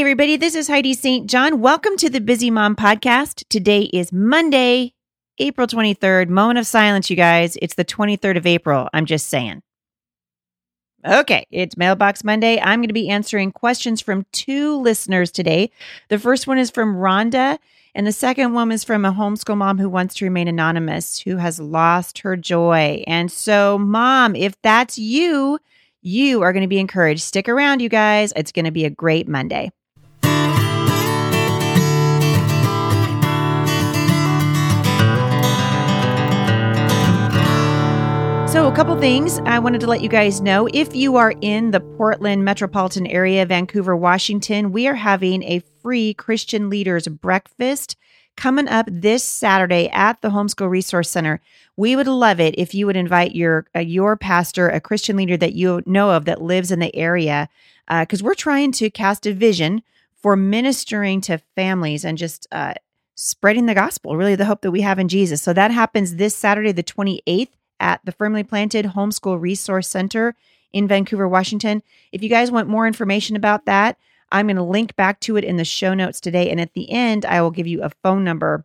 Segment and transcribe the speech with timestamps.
[0.00, 1.28] Hey, everybody, this is Heidi St.
[1.28, 1.60] John.
[1.60, 3.44] Welcome to the Busy Mom Podcast.
[3.50, 4.94] Today is Monday,
[5.36, 6.30] April 23rd.
[6.30, 7.58] Moment of silence, you guys.
[7.60, 8.88] It's the 23rd of April.
[8.94, 9.60] I'm just saying.
[11.06, 12.58] Okay, it's Mailbox Monday.
[12.58, 15.70] I'm going to be answering questions from two listeners today.
[16.08, 17.58] The first one is from Rhonda,
[17.94, 21.36] and the second one is from a homeschool mom who wants to remain anonymous, who
[21.36, 23.04] has lost her joy.
[23.06, 25.58] And so, mom, if that's you,
[26.00, 27.20] you are going to be encouraged.
[27.20, 28.32] Stick around, you guys.
[28.34, 29.70] It's going to be a great Monday.
[38.70, 40.68] A couple things I wanted to let you guys know.
[40.72, 46.14] If you are in the Portland metropolitan area, Vancouver, Washington, we are having a free
[46.14, 47.96] Christian leaders breakfast
[48.36, 51.40] coming up this Saturday at the Homeschool Resource Center.
[51.76, 55.36] We would love it if you would invite your uh, your pastor, a Christian leader
[55.36, 57.48] that you know of that lives in the area,
[57.88, 59.82] because uh, we're trying to cast a vision
[60.14, 62.74] for ministering to families and just uh,
[63.16, 64.16] spreading the gospel.
[64.16, 65.42] Really, the hope that we have in Jesus.
[65.42, 70.36] So that happens this Saturday, the twenty eighth at the Firmly Planted Homeschool Resource Center
[70.72, 71.82] in Vancouver, Washington.
[72.12, 73.96] If you guys want more information about that,
[74.30, 76.50] I'm going to link back to it in the show notes today.
[76.50, 78.64] And at the end, I will give you a phone number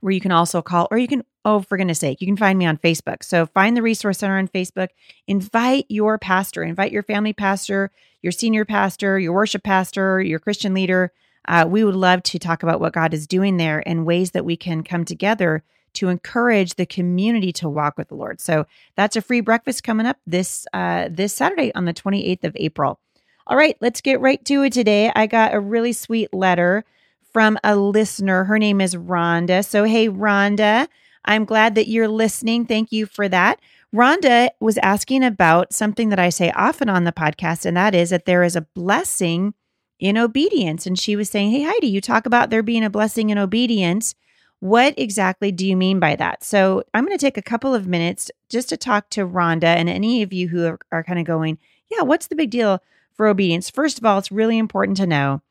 [0.00, 2.58] where you can also call, or you can, oh, for goodness sake, you can find
[2.58, 3.22] me on Facebook.
[3.24, 4.88] So find the Resource Center on Facebook.
[5.26, 10.74] Invite your pastor, invite your family pastor, your senior pastor, your worship pastor, your Christian
[10.74, 11.12] leader.
[11.46, 14.44] Uh, we would love to talk about what God is doing there and ways that
[14.44, 15.64] we can come together
[15.94, 18.40] to encourage the community to walk with the Lord.
[18.40, 22.56] So that's a free breakfast coming up this uh, this Saturday on the 28th of
[22.56, 22.98] April.
[23.46, 25.10] All right, let's get right to it today.
[25.14, 26.84] I got a really sweet letter
[27.32, 28.44] from a listener.
[28.44, 29.64] Her name is Rhonda.
[29.64, 30.88] So hey, Rhonda,
[31.24, 32.66] I'm glad that you're listening.
[32.66, 33.60] Thank you for that.
[33.94, 38.10] Rhonda was asking about something that I say often on the podcast, and that is
[38.10, 39.54] that there is a blessing
[40.02, 40.86] in obedience.
[40.86, 44.14] And she was saying, Hey, Heidi, you talk about there being a blessing in obedience.
[44.62, 46.44] What exactly do you mean by that?
[46.44, 49.88] So I'm going to take a couple of minutes just to talk to Rhonda and
[49.88, 51.58] any of you who are, are kind of going,
[51.90, 52.80] yeah, what's the big deal
[53.12, 53.70] for obedience?
[53.70, 55.42] First of all, it's really important to know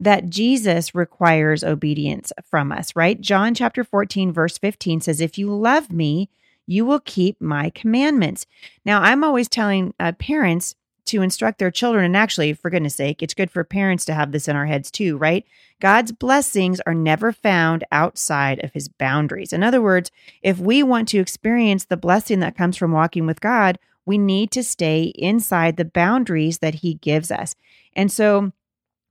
[0.00, 3.20] that Jesus requires obedience from us, right?
[3.20, 6.30] John chapter 14, verse 15 says, If you love me,
[6.66, 8.46] you will keep my commandments.
[8.82, 10.74] Now, I'm always telling uh, parents
[11.06, 12.04] to instruct their children.
[12.04, 14.90] And actually, for goodness sake, it's good for parents to have this in our heads
[14.90, 15.44] too, right?
[15.80, 19.52] God's blessings are never found outside of his boundaries.
[19.52, 20.10] In other words,
[20.42, 24.50] if we want to experience the blessing that comes from walking with God, we need
[24.52, 27.54] to stay inside the boundaries that he gives us.
[27.94, 28.52] And so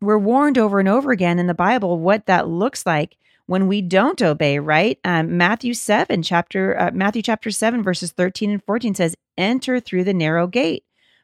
[0.01, 3.81] we're warned over and over again in the Bible what that looks like when we
[3.81, 4.99] don't obey, right?
[5.03, 10.03] Um, Matthew 7, chapter, uh, Matthew chapter 7, verses 13 and 14 says, Enter through
[10.03, 10.83] the narrow gate.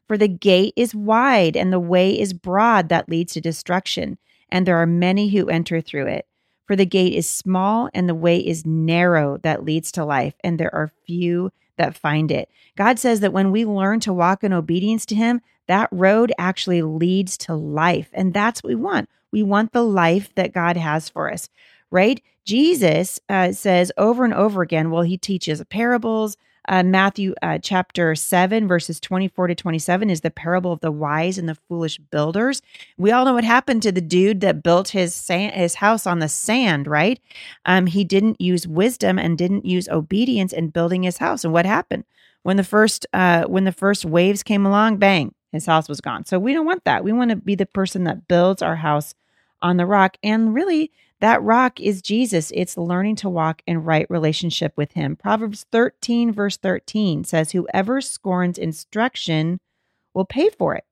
[0.09, 4.17] For the gate is wide and the way is broad that leads to destruction,
[4.49, 6.25] and there are many who enter through it.
[6.65, 10.59] For the gate is small and the way is narrow that leads to life, and
[10.59, 12.49] there are few that find it.
[12.75, 16.81] God says that when we learn to walk in obedience to Him, that road actually
[16.81, 18.09] leads to life.
[18.11, 19.09] And that's what we want.
[19.31, 21.49] We want the life that God has for us,
[21.91, 22.19] right?
[22.45, 26.35] Jesus uh, says over and over again, well, He teaches parables,
[26.69, 31.37] uh, Matthew uh, chapter 7, verses 24 to 27 is the parable of the wise
[31.37, 32.61] and the foolish builders.
[32.97, 36.19] We all know what happened to the dude that built his sand, his house on
[36.19, 37.19] the sand, right?
[37.65, 41.43] Um, he didn't use wisdom and didn't use obedience in building his house.
[41.43, 42.05] And what happened?
[42.43, 46.25] When the first uh, when the first waves came along, bang, his house was gone.
[46.25, 47.03] So we don't want that.
[47.03, 49.13] We want to be the person that builds our house
[49.61, 50.17] on the rock.
[50.23, 50.91] And really,
[51.21, 52.51] that rock is Jesus.
[52.55, 55.15] It's learning to walk in right relationship with Him.
[55.15, 59.59] Proverbs 13, verse 13 says, Whoever scorns instruction
[60.13, 60.85] will pay for it,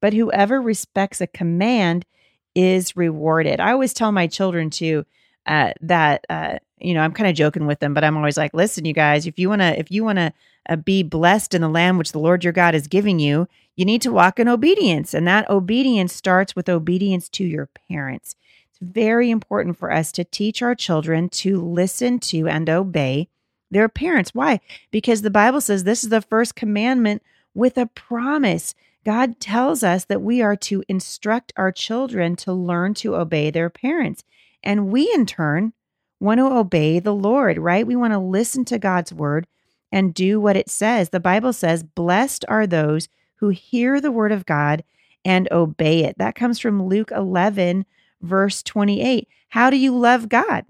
[0.00, 2.06] but whoever respects a command
[2.54, 3.60] is rewarded.
[3.60, 5.04] I always tell my children too
[5.46, 8.54] uh, that, uh, you know, I'm kind of joking with them, but I'm always like,
[8.54, 10.32] listen, you guys, if you want to, if you want to
[10.68, 13.84] uh, be blessed in the land which the Lord your God is giving you, you
[13.84, 15.12] need to walk in obedience.
[15.12, 18.36] And that obedience starts with obedience to your parents.
[18.74, 23.28] It's very important for us to teach our children to listen to and obey
[23.70, 24.34] their parents.
[24.34, 24.60] Why?
[24.90, 27.22] Because the Bible says this is the first commandment
[27.54, 28.74] with a promise.
[29.04, 33.70] God tells us that we are to instruct our children to learn to obey their
[33.70, 34.24] parents.
[34.60, 35.72] And we, in turn,
[36.18, 37.86] want to obey the Lord, right?
[37.86, 39.46] We want to listen to God's word
[39.92, 41.10] and do what it says.
[41.10, 44.82] The Bible says, Blessed are those who hear the word of God
[45.24, 46.18] and obey it.
[46.18, 47.86] That comes from Luke 11,
[48.24, 49.28] verse 28.
[49.50, 50.64] How do you love God?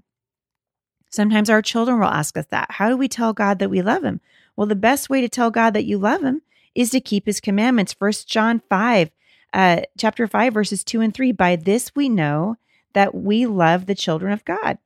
[1.11, 2.73] Sometimes our children will ask us that.
[2.73, 4.21] How do we tell God that we love him?
[4.57, 6.43] Well, the best way to tell God that you love him
[6.75, 7.93] is to keep his commandments.
[7.93, 9.11] First John 5
[9.55, 12.57] uh, chapter 5, verses 2 and 3 By this we know
[12.93, 14.79] that we love the children of God,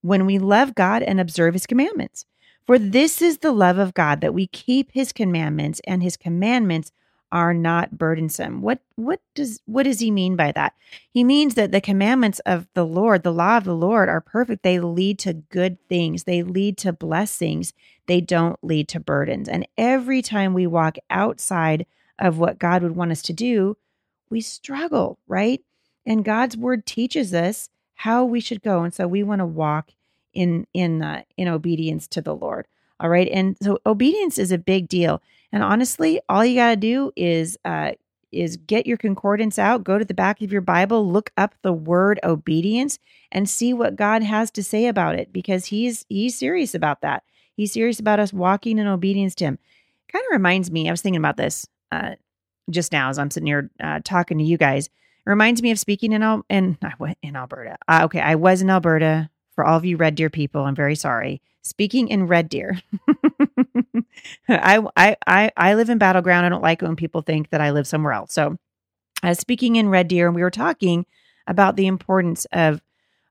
[0.00, 2.24] when we love God and observe his commandments.
[2.66, 6.92] For this is the love of God, that we keep his commandments, and his commandments
[7.34, 8.62] are not burdensome.
[8.62, 10.72] What what does what does he mean by that?
[11.10, 14.62] He means that the commandments of the Lord, the law of the Lord are perfect.
[14.62, 16.24] They lead to good things.
[16.24, 17.72] They lead to blessings.
[18.06, 19.48] They don't lead to burdens.
[19.48, 21.86] And every time we walk outside
[22.20, 23.76] of what God would want us to do,
[24.30, 25.60] we struggle, right?
[26.06, 28.84] And God's word teaches us how we should go.
[28.84, 29.90] And so we want to walk
[30.32, 32.68] in in uh, in obedience to the Lord.
[33.00, 33.28] All right.
[33.32, 35.20] And so obedience is a big deal.
[35.54, 37.92] And honestly, all you got to do is uh,
[38.32, 41.72] is get your concordance out, go to the back of your Bible, look up the
[41.72, 42.98] word obedience
[43.30, 47.22] and see what God has to say about it because he's he's serious about that.
[47.56, 49.58] He's serious about us walking in obedience to him.
[50.10, 52.16] Kind of reminds me, I was thinking about this uh,
[52.68, 54.86] just now as I'm sitting here uh, talking to you guys.
[54.86, 56.76] It reminds me of speaking in Al- in,
[57.22, 57.76] in Alberta.
[57.86, 59.30] Uh, okay, I was in Alberta.
[59.54, 61.40] For all of you Red Deer people, I'm very sorry.
[61.62, 62.80] Speaking in Red Deer.
[64.48, 66.44] I, I I I live in Battle Ground.
[66.44, 68.34] I don't like it when people think that I live somewhere else.
[68.34, 68.58] So,
[69.22, 71.06] was speaking in Red Deer, and we were talking
[71.46, 72.82] about the importance of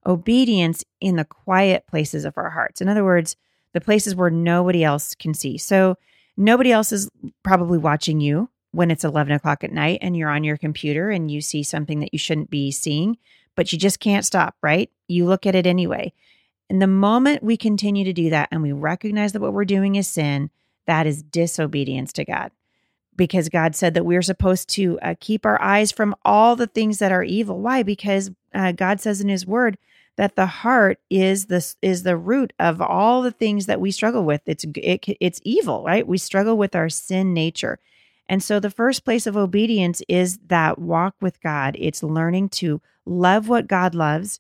[0.05, 2.81] obedience in the quiet places of our hearts.
[2.81, 3.35] In other words,
[3.73, 5.57] the places where nobody else can see.
[5.57, 5.97] So
[6.37, 7.09] nobody else is
[7.43, 11.29] probably watching you when it's 11 o'clock at night and you're on your computer and
[11.29, 13.17] you see something that you shouldn't be seeing,
[13.55, 14.89] but you just can't stop, right?
[15.07, 16.13] You look at it anyway.
[16.69, 19.95] And the moment we continue to do that and we recognize that what we're doing
[19.95, 20.49] is sin,
[20.87, 22.51] that is disobedience to God.
[23.15, 26.97] Because God said that we're supposed to uh, keep our eyes from all the things
[26.97, 27.59] that are evil.
[27.59, 27.83] Why?
[27.83, 29.77] Because uh, God says in His Word
[30.15, 34.23] that the heart is the is the root of all the things that we struggle
[34.23, 34.41] with.
[34.47, 36.07] It's it, it's evil, right?
[36.07, 37.79] We struggle with our sin nature.
[38.29, 41.75] And so the first place of obedience is that walk with God.
[41.77, 44.39] It's learning to love what God loves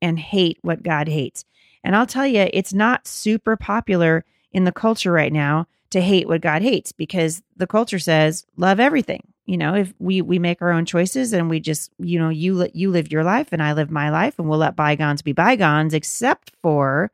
[0.00, 1.44] and hate what God hates.
[1.84, 6.28] And I'll tell you, it's not super popular in the culture right now to hate
[6.28, 9.26] what God hates because the culture says love everything.
[9.46, 12.68] You know, if we we make our own choices and we just, you know, you
[12.72, 15.92] you live your life and I live my life and we'll let bygones be bygones
[15.92, 17.10] except for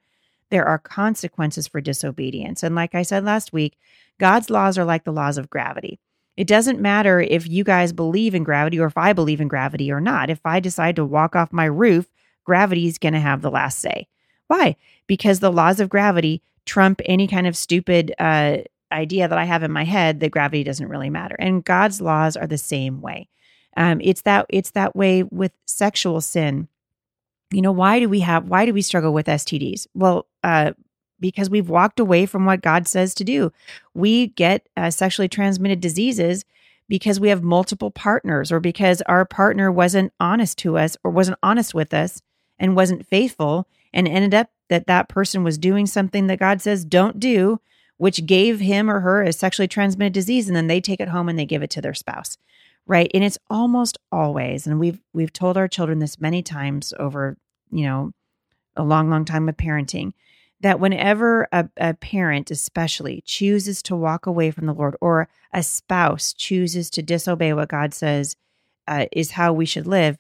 [0.51, 2.63] there are consequences for disobedience.
[2.63, 3.77] And like I said last week,
[4.19, 5.99] God's laws are like the laws of gravity.
[6.37, 9.91] It doesn't matter if you guys believe in gravity or if I believe in gravity
[9.91, 10.31] or not.
[10.31, 12.07] If I decide to walk off my roof,
[12.45, 14.07] gravity is going to have the last say.
[14.49, 14.77] Why?
[15.07, 18.59] Because the laws of gravity trump any kind of stupid uh,
[18.93, 21.37] idea that I have in my head that gravity doesn't really matter.
[21.39, 23.29] And God's laws are the same way.
[23.77, 26.69] Um, it's that it's that way with sexual sin.
[27.53, 29.87] You know, why do we have why do we struggle with STDs?
[29.95, 30.73] Well, uh,
[31.19, 33.53] because we've walked away from what God says to do.
[33.95, 36.45] We get uh, sexually transmitted diseases
[36.89, 41.39] because we have multiple partners or because our partner wasn't honest to us or wasn't
[41.43, 42.23] honest with us
[42.61, 46.85] and wasn't faithful and ended up that that person was doing something that God says
[46.85, 47.61] don't do,
[47.97, 51.29] which gave him or her a sexually transmitted disease, and then they take it home
[51.29, 52.37] and they give it to their spouse,
[52.87, 53.11] right?
[53.13, 57.37] And it's almost always, and we've we've told our children this many times over,
[57.73, 58.13] you know,
[58.77, 60.13] a long, long time of parenting,
[60.61, 65.63] that whenever a, a parent, especially, chooses to walk away from the Lord, or a
[65.63, 68.37] spouse chooses to disobey what God says
[68.89, 70.19] uh, is how we should live,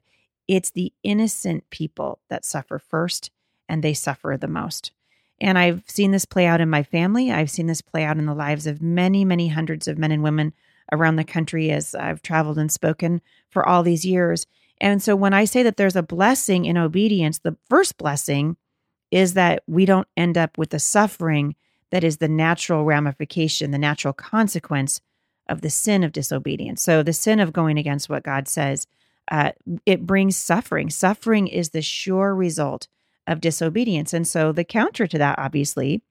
[0.48, 3.30] it's the innocent people that suffer first
[3.68, 4.92] and they suffer the most.
[5.40, 7.30] And I've seen this play out in my family.
[7.30, 10.22] I've seen this play out in the lives of many, many hundreds of men and
[10.22, 10.54] women
[10.92, 13.20] around the country as I've traveled and spoken
[13.50, 14.46] for all these years.
[14.80, 18.56] And so when I say that there's a blessing in obedience, the first blessing
[19.16, 21.56] is that we don't end up with the suffering
[21.90, 25.00] that is the natural ramification, the natural consequence
[25.49, 26.82] of the sin of disobedience.
[26.82, 28.87] So the sin of going against what God says,
[29.30, 29.52] uh,
[29.87, 30.90] it brings suffering.
[30.90, 32.88] Suffering is the sure result
[33.26, 34.12] of disobedience.
[34.12, 36.02] And so the counter to that, obviously,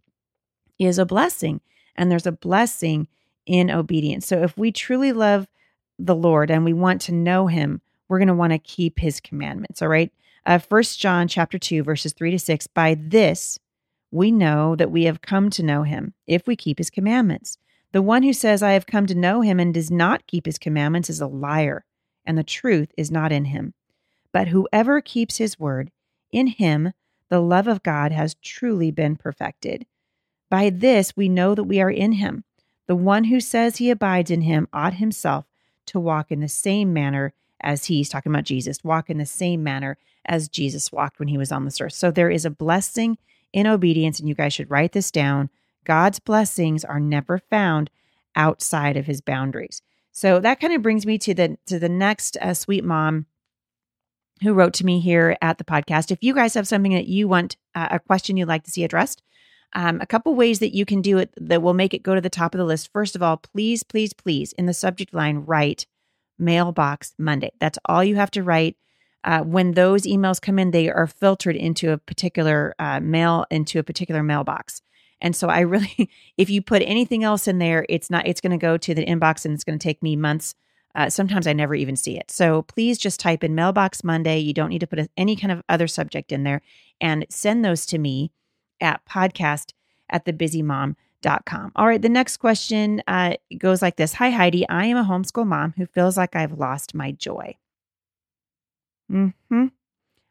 [0.79, 1.61] is a blessing.
[1.95, 3.07] And there's a blessing
[3.45, 4.25] in obedience.
[4.25, 5.47] So if we truly love
[5.99, 9.19] the Lord and we want to know him, we're going to want to keep his
[9.19, 9.83] commandments.
[9.83, 10.11] All right.
[10.45, 12.67] Uh, 1 John chapter 2, verses 3 to 6.
[12.67, 13.59] By this
[14.11, 17.57] we know that we have come to know him if we keep his commandments.
[17.91, 20.57] The one who says, I have come to know him and does not keep his
[20.57, 21.85] commandments is a liar,
[22.25, 23.73] and the truth is not in him.
[24.31, 25.91] But whoever keeps his word,
[26.31, 26.93] in him
[27.29, 29.87] the love of God has truly been perfected.
[30.49, 32.43] By this we know that we are in him.
[32.85, 35.45] The one who says he abides in him ought himself
[35.87, 39.63] to walk in the same manner as he's talking about Jesus, walk in the same
[39.63, 41.93] manner as Jesus walked when he was on this earth.
[41.93, 43.17] So there is a blessing
[43.53, 45.49] in obedience, and you guys should write this down.
[45.85, 47.89] God's blessings are never found
[48.35, 49.81] outside of his boundaries.
[50.11, 53.25] So that kind of brings me to the to the next uh, sweet mom
[54.41, 56.11] who wrote to me here at the podcast.
[56.11, 58.83] If you guys have something that you want uh, a question you'd like to see
[58.83, 59.21] addressed,
[59.73, 62.21] um, a couple ways that you can do it that will make it go to
[62.21, 62.91] the top of the list.
[62.91, 65.85] First of all, please, please, please, in the subject line, write
[66.37, 67.51] mailbox Monday.
[67.59, 68.77] That's all you have to write.
[69.25, 73.79] Uh, when those emails come in, they are filtered into a particular uh, mail into
[73.79, 74.81] a particular mailbox.
[75.19, 78.51] And so I really, if you put anything else in there, it's not, it's going
[78.51, 80.55] to go to the inbox and it's going to take me months.
[80.93, 82.31] Uh, sometimes I never even see it.
[82.31, 84.37] So please just type in mailbox Monday.
[84.39, 86.61] You don't need to put any kind of other subject in there
[87.01, 88.31] and send those to me
[88.79, 89.73] at podcast
[90.09, 91.71] at thebusymom.com.
[91.75, 92.01] All right.
[92.01, 94.69] The next question uh, goes like this Hi, Heidi.
[94.69, 97.57] I am a homeschool mom who feels like I've lost my joy.
[99.09, 99.67] Hmm.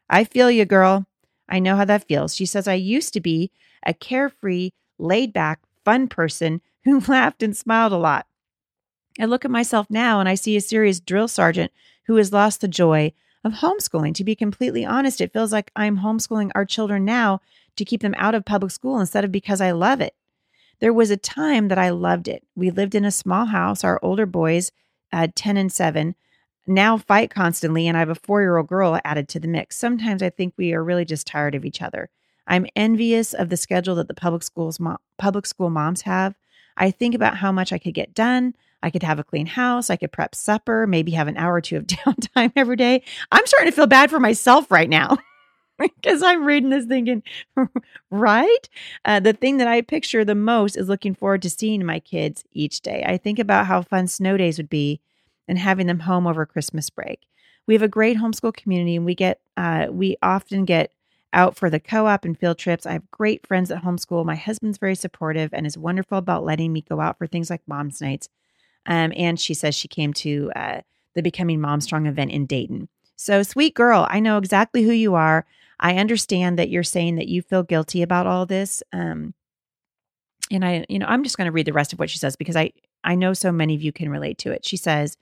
[0.09, 1.05] I feel you, girl.
[1.47, 2.35] I know how that feels.
[2.35, 3.51] She says, I used to be
[3.85, 8.27] a carefree, laid back, fun person who laughed and smiled a lot.
[9.19, 11.71] I look at myself now and I see a serious drill sergeant
[12.07, 13.13] who has lost the joy
[13.43, 14.13] of homeschooling.
[14.15, 17.41] To be completely honest, it feels like I'm homeschooling our children now
[17.77, 20.15] to keep them out of public school instead of because I love it.
[20.79, 22.43] There was a time that I loved it.
[22.55, 23.83] We lived in a small house.
[23.83, 24.71] Our older boys,
[25.13, 26.15] uh, 10 and 7,
[26.67, 29.77] now fight constantly, and I have a four year old girl added to the mix.
[29.77, 32.09] Sometimes I think we are really just tired of each other.
[32.47, 36.35] I'm envious of the schedule that the public schools mo- public school moms have.
[36.77, 38.53] I think about how much I could get done.
[38.83, 39.89] I could have a clean house.
[39.89, 43.03] I could prep supper, maybe have an hour or two of downtime every day.
[43.31, 45.17] I'm starting to feel bad for myself right now
[45.79, 47.23] because I'm reading this thinking,
[48.11, 48.69] right?
[49.03, 52.43] Uh, the thing that I picture the most is looking forward to seeing my kids
[52.51, 53.03] each day.
[53.07, 55.01] I think about how fun snow days would be
[55.47, 57.27] and having them home over Christmas break.
[57.67, 60.91] We have a great homeschool community and we get, uh, we often get
[61.33, 62.85] out for the co op and field trips.
[62.85, 64.25] I have great friends at homeschool.
[64.25, 67.61] My husband's very supportive and is wonderful about letting me go out for things like
[67.67, 68.29] mom's nights.
[68.85, 70.81] Um, and she says she came to uh,
[71.13, 72.87] the Becoming Mom Strong event in Dayton.
[73.15, 75.45] So, sweet girl, I know exactly who you are.
[75.79, 78.83] I understand that you're saying that you feel guilty about all this.
[78.93, 79.33] Um,
[80.51, 82.35] and I, you know, I'm just going to read the rest of what she says
[82.35, 82.71] because I,
[83.03, 84.65] I know so many of you can relate to it.
[84.65, 85.17] She says,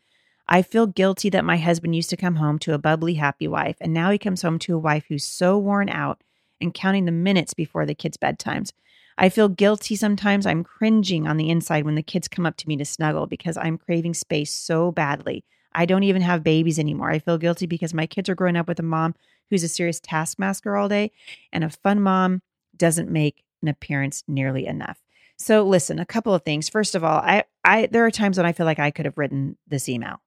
[0.53, 3.75] I feel guilty that my husband used to come home to a bubbly, happy wife,
[3.81, 6.21] and now he comes home to a wife who's so worn out
[6.61, 8.71] and counting the minutes before the kids' bedtimes.
[9.17, 10.45] I feel guilty sometimes.
[10.45, 13.57] I'm cringing on the inside when the kids come up to me to snuggle because
[13.57, 15.43] I'm craving space so badly.
[15.73, 17.09] I don't even have babies anymore.
[17.09, 19.15] I feel guilty because my kids are growing up with a mom
[19.49, 21.09] who's a serious taskmaster all day,
[21.51, 22.43] and a fun mom
[22.77, 25.01] doesn't make an appearance nearly enough.
[25.35, 26.69] So listen, a couple of things.
[26.69, 29.17] First of all, I I there are times when I feel like I could have
[29.17, 30.21] written this email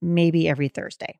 [0.00, 1.18] maybe every Thursday.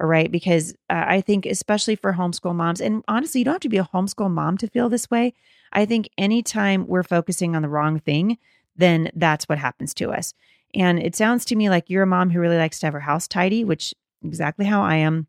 [0.00, 0.30] All right.
[0.30, 3.78] Because uh, I think, especially for homeschool moms, and honestly, you don't have to be
[3.78, 5.34] a homeschool mom to feel this way.
[5.72, 8.38] I think anytime we're focusing on the wrong thing,
[8.76, 10.34] then that's what happens to us.
[10.74, 13.00] And it sounds to me like you're a mom who really likes to have her
[13.00, 15.26] house tidy, which exactly how I am.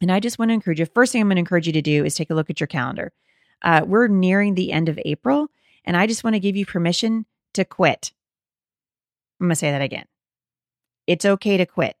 [0.00, 0.86] And I just want to encourage you.
[0.86, 2.66] First thing I'm going to encourage you to do is take a look at your
[2.66, 3.12] calendar.
[3.62, 5.48] Uh, we're nearing the end of April,
[5.84, 7.24] and I just want to give you permission
[7.54, 8.12] to quit.
[9.40, 10.06] I'm going to say that again.
[11.06, 11.96] It's okay to quit.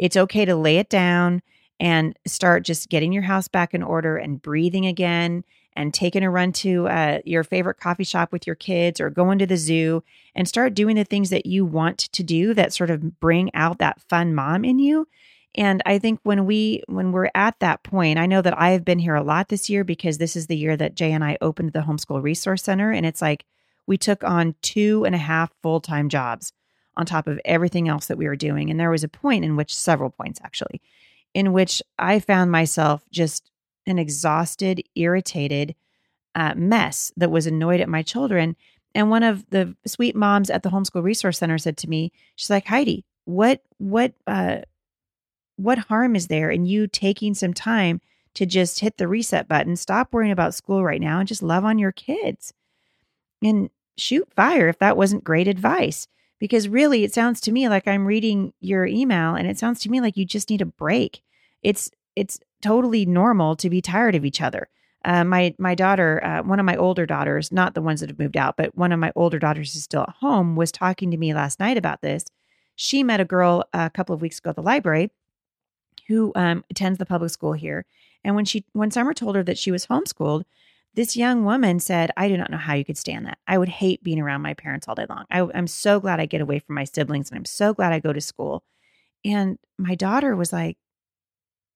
[0.00, 1.42] It's okay to lay it down
[1.78, 6.30] and start just getting your house back in order and breathing again and taking a
[6.30, 10.02] run to uh, your favorite coffee shop with your kids or going to the zoo
[10.34, 13.78] and start doing the things that you want to do that sort of bring out
[13.78, 15.06] that fun mom in you.
[15.54, 18.84] And i think when we when we're at that point i know that i have
[18.84, 21.36] been here a lot this year because this is the year that jay and i
[21.40, 23.44] opened the homeschool resource center and it's like
[23.84, 26.52] we took on two and a half full-time jobs
[26.96, 28.70] on top of everything else that we were doing.
[28.70, 30.80] And there was a point in which, several points actually,
[31.34, 33.50] in which I found myself just
[33.86, 35.74] an exhausted, irritated
[36.34, 38.56] uh, mess that was annoyed at my children.
[38.94, 42.50] And one of the sweet moms at the homeschool resource center said to me, she's
[42.50, 44.58] like, Heidi, what, what, uh,
[45.56, 48.00] what harm is there in you taking some time
[48.34, 51.64] to just hit the reset button, stop worrying about school right now, and just love
[51.64, 52.52] on your kids
[53.42, 56.06] and shoot fire if that wasn't great advice?
[56.40, 59.90] Because really it sounds to me like I'm reading your email and it sounds to
[59.90, 61.22] me like you just need a break.
[61.62, 64.68] It's it's totally normal to be tired of each other.
[65.04, 68.18] Uh, my my daughter, uh, one of my older daughters, not the ones that have
[68.18, 71.16] moved out, but one of my older daughters who's still at home, was talking to
[71.16, 72.24] me last night about this.
[72.74, 75.10] She met a girl a couple of weeks ago at the library
[76.08, 77.86] who um, attends the public school here,
[78.24, 80.44] and when she when Summer told her that she was homeschooled,
[80.94, 83.38] this young woman said, I do not know how you could stand that.
[83.46, 85.24] I would hate being around my parents all day long.
[85.30, 88.00] I, am so glad I get away from my siblings and I'm so glad I
[88.00, 88.64] go to school.
[89.24, 90.78] And my daughter was like,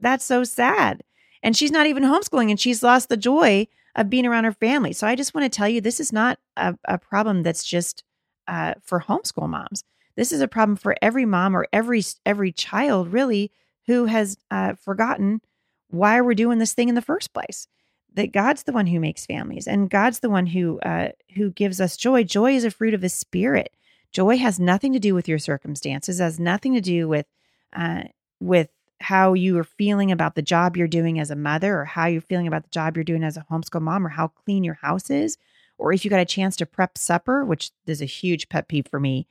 [0.00, 1.02] That's so sad.
[1.42, 4.92] And she's not even homeschooling and she's lost the joy of being around her family.
[4.92, 8.02] So I just want to tell you this is not a, a problem that's just
[8.48, 9.84] uh, for homeschool moms.
[10.16, 13.52] This is a problem for every mom or every every child really
[13.86, 15.40] who has uh, forgotten
[15.88, 17.68] why we're doing this thing in the first place.
[18.14, 21.80] That God's the one who makes families, and God's the one who uh, who gives
[21.80, 22.24] us joy.
[22.24, 23.74] Joy is a fruit of the Spirit.
[24.12, 26.20] Joy has nothing to do with your circumstances.
[26.20, 27.26] Has nothing to do with
[27.74, 28.04] uh,
[28.40, 28.68] with
[29.00, 32.20] how you are feeling about the job you're doing as a mother, or how you're
[32.20, 35.10] feeling about the job you're doing as a homeschool mom, or how clean your house
[35.10, 35.36] is,
[35.76, 38.86] or if you got a chance to prep supper, which is a huge pet peeve
[38.88, 39.26] for me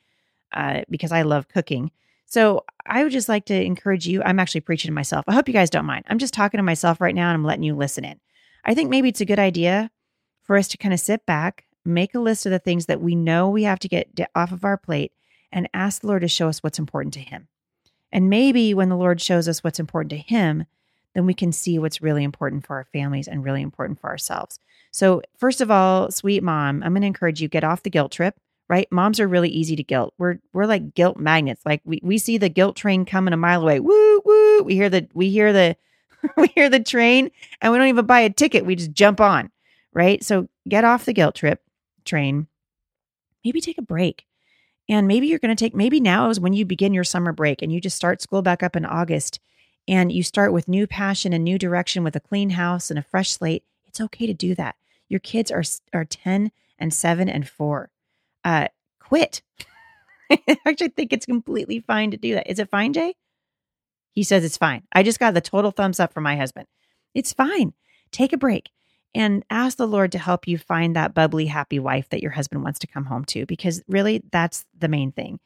[0.53, 1.91] uh, because I love cooking.
[2.25, 4.23] So I would just like to encourage you.
[4.23, 5.25] I'm actually preaching to myself.
[5.27, 6.05] I hope you guys don't mind.
[6.07, 8.19] I'm just talking to myself right now and I'm letting you listen in.
[8.63, 9.91] I think maybe it's a good idea
[10.41, 13.15] for us to kind of sit back, make a list of the things that we
[13.15, 15.11] know we have to get off of our plate,
[15.51, 17.47] and ask the Lord to show us what's important to Him.
[18.11, 20.65] And maybe when the Lord shows us what's important to Him,
[21.13, 24.59] then we can see what's really important for our families and really important for ourselves.
[24.91, 28.11] So, first of all, sweet mom, I'm going to encourage you get off the guilt
[28.11, 28.39] trip
[28.69, 28.91] right?
[28.91, 30.13] Moms are really easy to guilt.
[30.17, 31.61] We're we're like guilt magnets.
[31.65, 33.79] Like we we see the guilt train coming a mile away.
[33.79, 34.63] Woo woo.
[34.63, 35.75] We hear the we hear the
[36.37, 38.65] we hear the train and we don't even buy a ticket.
[38.65, 39.51] We just jump on,
[39.93, 40.23] right?
[40.23, 41.61] So get off the guilt trip
[42.05, 42.47] train.
[43.43, 44.25] Maybe take a break.
[44.89, 47.61] And maybe you're going to take maybe now is when you begin your summer break
[47.61, 49.39] and you just start school back up in August
[49.87, 53.03] and you start with new passion and new direction with a clean house and a
[53.03, 53.63] fresh slate.
[53.85, 54.75] It's okay to do that.
[55.07, 55.63] Your kids are
[55.93, 57.89] are 10 and 7 and 4
[58.43, 58.67] uh,
[58.99, 59.41] quit.
[60.29, 62.49] I actually think it's completely fine to do that.
[62.49, 63.15] Is it fine, Jay?
[64.13, 64.83] He says it's fine.
[64.93, 66.67] I just got the total thumbs up from my husband.
[67.13, 67.73] It's fine.
[68.11, 68.69] Take a break
[69.13, 72.63] and ask the Lord to help you find that bubbly, happy wife that your husband
[72.63, 75.39] wants to come home to, because really that's the main thing.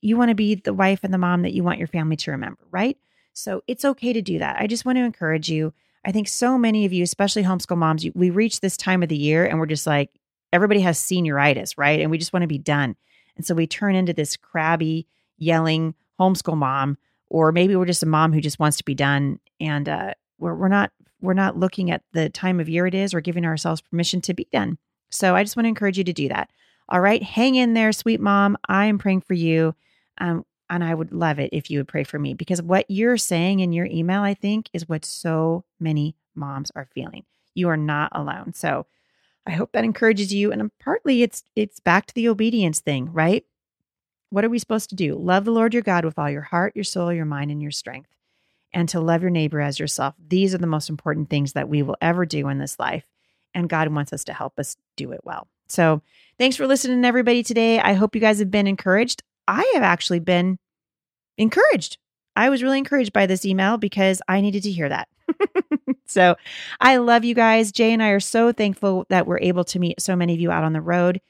[0.00, 2.30] You want to be the wife and the mom that you want your family to
[2.32, 2.96] remember, right?
[3.32, 4.60] So it's okay to do that.
[4.60, 5.72] I just want to encourage you.
[6.04, 9.16] I think so many of you, especially homeschool moms, we reach this time of the
[9.16, 10.10] year and we're just like,
[10.52, 12.00] everybody has senioritis, right?
[12.00, 12.96] And we just want to be done.
[13.36, 15.06] And so we turn into this crabby,
[15.36, 16.98] yelling homeschool mom,
[17.30, 19.38] or maybe we're just a mom who just wants to be done.
[19.60, 23.12] And uh, we're, we're not we're not looking at the time of year it is
[23.12, 24.78] or giving ourselves permission to be done.
[25.10, 26.50] So I just want to encourage you to do that.
[26.88, 28.56] All right, hang in there, sweet mom.
[28.68, 29.74] I am praying for you.
[30.18, 33.16] Um, and I would love it if you would pray for me because what you're
[33.16, 37.24] saying in your email, I think, is what so many moms are feeling.
[37.54, 38.52] You are not alone.
[38.52, 38.86] So
[39.46, 40.52] I hope that encourages you.
[40.52, 43.44] And partly it's it's back to the obedience thing, right?
[44.30, 45.14] What are we supposed to do?
[45.14, 47.70] Love the Lord your God with all your heart, your soul, your mind, and your
[47.70, 48.10] strength,
[48.72, 50.14] and to love your neighbor as yourself.
[50.28, 53.04] These are the most important things that we will ever do in this life.
[53.54, 55.48] And God wants us to help us do it well.
[55.68, 56.02] So
[56.38, 57.78] thanks for listening, everybody, today.
[57.78, 59.22] I hope you guys have been encouraged.
[59.46, 60.58] I have actually been
[61.38, 61.98] encouraged.
[62.36, 65.08] I was really encouraged by this email because I needed to hear that.
[66.06, 66.36] so
[66.80, 67.72] I love you guys.
[67.72, 70.50] Jay and I are so thankful that we're able to meet so many of you
[70.50, 71.20] out on the road.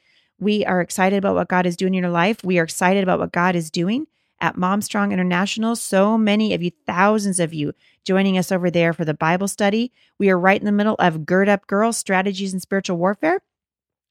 [0.41, 2.45] We are excited about what God is doing in your life.
[2.45, 4.07] We are excited about what God is doing
[4.41, 5.75] at Momstrong International.
[5.75, 7.73] So many of you, thousands of you,
[8.05, 9.93] joining us over there for the Bible study.
[10.19, 13.41] We are right in the middle of Gird Up Girls Strategies in Spiritual Warfare.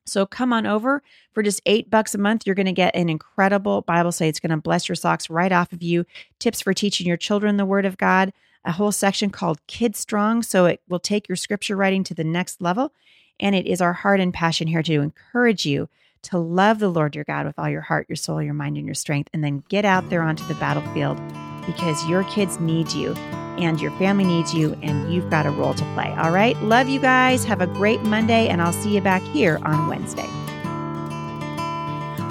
[0.06, 2.46] So come on over for just eight bucks a month.
[2.46, 4.30] You're going to get an incredible Bible study.
[4.30, 6.06] It's going to bless your socks right off of you.
[6.40, 8.32] Tips for teaching your children the Word of God
[8.68, 10.44] a whole section called Kids Strong.
[10.44, 12.94] So it will take your scripture writing to the next level.
[13.40, 15.88] And it is our heart and passion here to encourage you
[16.24, 18.86] to love the Lord your God with all your heart, your soul, your mind, and
[18.86, 21.20] your strength, and then get out there onto the battlefield
[21.66, 23.14] because your kids need you
[23.58, 26.14] and your family needs you, and you've got a role to play.
[26.18, 26.56] All right.
[26.62, 27.44] Love you guys.
[27.44, 30.28] Have a great Monday, and I'll see you back here on Wednesday.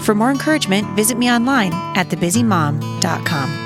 [0.01, 3.66] For more encouragement, visit me online at thebusymom.com.